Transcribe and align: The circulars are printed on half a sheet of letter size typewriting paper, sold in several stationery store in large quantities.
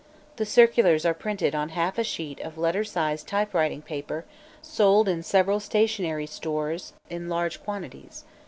The 0.37 0.47
circulars 0.47 1.05
are 1.05 1.13
printed 1.13 1.53
on 1.53 1.69
half 1.69 1.99
a 1.99 2.03
sheet 2.03 2.39
of 2.39 2.57
letter 2.57 2.83
size 2.83 3.21
typewriting 3.21 3.83
paper, 3.83 4.25
sold 4.59 5.07
in 5.07 5.21
several 5.21 5.59
stationery 5.59 6.25
store 6.25 6.75
in 7.11 7.29
large 7.29 7.61
quantities. 7.63 8.25